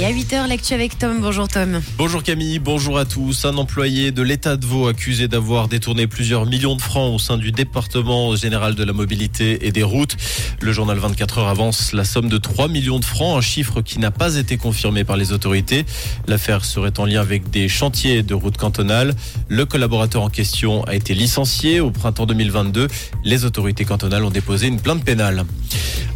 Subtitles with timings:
[0.00, 1.20] Et à 8h, l'actu avec Tom.
[1.20, 1.82] Bonjour Tom.
[1.98, 3.44] Bonjour Camille, bonjour à tous.
[3.44, 7.36] Un employé de l'État de Vaud accusé d'avoir détourné plusieurs millions de francs au sein
[7.36, 10.16] du département général de la mobilité et des routes.
[10.62, 13.98] Le journal 24 heures avance la somme de 3 millions de francs, un chiffre qui
[13.98, 15.84] n'a pas été confirmé par les autorités.
[16.26, 19.12] L'affaire serait en lien avec des chantiers de routes cantonales.
[19.48, 22.88] Le collaborateur en question a été licencié au printemps 2022.
[23.22, 25.44] Les autorités cantonales ont déposé une plainte pénale.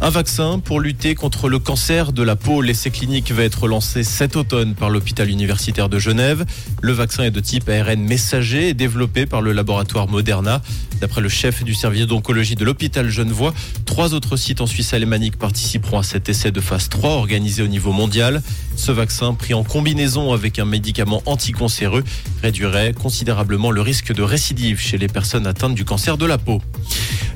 [0.01, 2.61] Un vaccin pour lutter contre le cancer de la peau.
[2.61, 6.45] L'essai clinique va être lancé cet automne par l'hôpital universitaire de Genève.
[6.81, 10.61] Le vaccin est de type ARN messager et développé par le laboratoire Moderna.
[11.01, 13.53] D'après le chef du service d'oncologie de l'hôpital Genevois,
[13.85, 17.67] trois autres sites en Suisse alémanique participeront à cet essai de phase 3 organisé au
[17.67, 18.41] niveau mondial.
[18.75, 22.03] Ce vaccin, pris en combinaison avec un médicament anticancéreux,
[22.41, 26.61] réduirait considérablement le risque de récidive chez les personnes atteintes du cancer de la peau.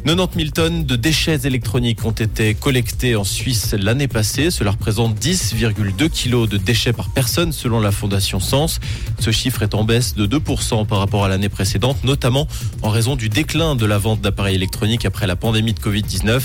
[0.05, 4.49] 90 000 tonnes de déchets électroniques ont été collectés en Suisse l'année passée.
[4.49, 8.79] Cela représente 10,2 kilos de déchets par personne selon la Fondation Sens.
[9.19, 12.47] Ce chiffre est en baisse de 2% par rapport à l'année précédente, notamment
[12.81, 16.41] en raison du déclin de la vente d'appareils électroniques après la pandémie de Covid-19.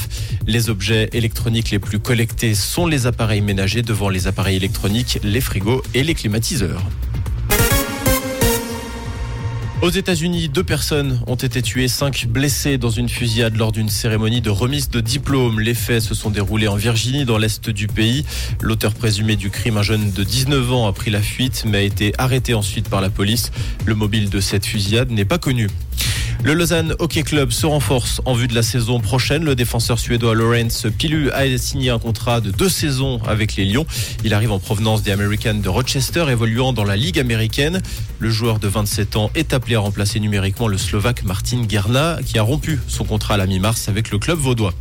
[0.46, 5.40] Les objets électroniques les plus collectés sont les appareils ménagers devant les appareils électroniques, les
[5.40, 6.82] frigos et les climatiseurs.
[9.84, 14.40] Aux États-Unis, deux personnes ont été tuées, cinq blessées dans une fusillade lors d'une cérémonie
[14.40, 15.60] de remise de diplôme.
[15.60, 18.24] Les faits se sont déroulés en Virginie, dans l'est du pays.
[18.62, 21.82] L'auteur présumé du crime, un jeune de 19 ans, a pris la fuite, mais a
[21.82, 23.52] été arrêté ensuite par la police.
[23.84, 25.68] Le mobile de cette fusillade n'est pas connu.
[26.42, 29.44] Le Lausanne Hockey Club se renforce en vue de la saison prochaine.
[29.44, 33.86] Le défenseur suédois Lorenz Pilu a signé un contrat de deux saisons avec les Lions.
[34.24, 37.80] Il arrive en provenance des Americans de Rochester, évoluant dans la Ligue américaine.
[38.18, 42.38] Le joueur de 27 ans est appelé à remplacer numériquement le Slovaque Martin Gerna, qui
[42.38, 44.74] a rompu son contrat à la mi-mars avec le club vaudois.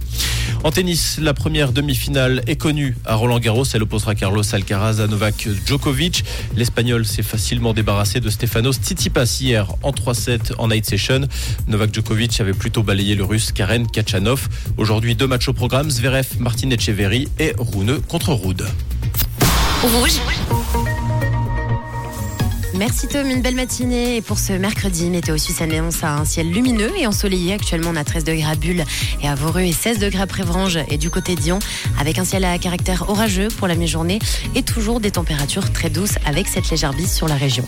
[0.64, 3.66] En tennis, la première demi-finale est connue à Roland Garros.
[3.74, 6.24] Elle opposera Carlos Alcaraz à Novak Djokovic.
[6.56, 11.28] L'Espagnol s'est facilement débarrassé de Stefanos Tsitsipas hier en 3-7 en night session.
[11.68, 14.48] Novak Djokovic avait plutôt balayé le russe Karen Kachanov.
[14.78, 18.66] Aujourd'hui, deux matchs au programme Zverev, Martin Etcheverry et Rune contre Rude.
[19.84, 20.22] Rouge.
[22.76, 24.18] Merci Tom, une belle matinée.
[24.18, 27.54] Et pour ce mercredi, Météo Suisse annonce un ciel lumineux et ensoleillé.
[27.54, 28.84] Actuellement, on a 13 degrés à Bulle
[29.22, 31.60] et à Vaureux et 16 degrés à Prévrange et du côté d'Ion,
[32.00, 34.20] avec un ciel à caractère orageux pour la mi-journée
[34.56, 37.66] et toujours des températures très douces avec cette légère bise sur la région.